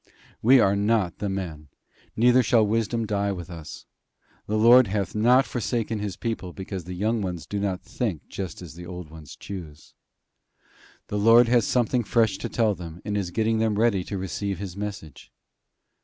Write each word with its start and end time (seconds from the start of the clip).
We 0.41 0.59
are 0.59 0.75
not 0.75 1.19
the 1.19 1.29
men, 1.29 1.67
neither 2.15 2.41
shall 2.41 2.65
wisdom 2.65 3.05
die 3.05 3.31
with 3.31 3.51
us. 3.51 3.85
The 4.47 4.57
Lord 4.57 4.87
hath 4.87 5.13
not 5.13 5.45
forsaken 5.45 5.99
his 5.99 6.17
people 6.17 6.53
because 6.53 6.85
the 6.85 6.95
young 6.95 7.21
ones 7.21 7.45
do 7.45 7.59
not 7.59 7.83
think 7.83 8.27
just 8.27 8.63
as 8.63 8.73
the 8.73 8.87
old 8.87 9.11
ones 9.11 9.35
choose. 9.35 9.93
The 11.09 11.19
Lord 11.19 11.47
has 11.49 11.67
something 11.67 12.03
fresh 12.03 12.39
to 12.39 12.49
tell 12.49 12.73
them, 12.73 12.99
and 13.05 13.15
is 13.15 13.29
getting 13.29 13.59
them 13.59 13.77
ready 13.77 14.03
to 14.05 14.17
receive 14.17 14.57
his 14.57 14.75
message. 14.75 15.31